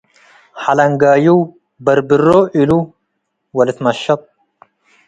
ሐለንጋዩ 0.63 1.25
በርብሮ 1.85 2.27
እሉ 2.59 2.71
ወልትመሸጥ። 3.57 4.21